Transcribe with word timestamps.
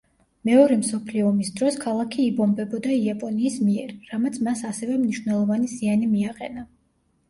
მეორე 0.49 0.77
მსოფლიო 0.79 1.27
ომის 1.31 1.51
დროს 1.59 1.77
ქალაქი 1.83 2.25
იბომბებოდა 2.31 2.97
იაპონიის 2.97 3.61
მიერ, 3.69 3.97
რამაც 4.11 4.43
მას 4.51 4.69
ასევე 4.75 5.01
მნიშვნელოვანი 5.07 5.75
ზიანი 5.79 6.15
მიაყენა. 6.21 6.71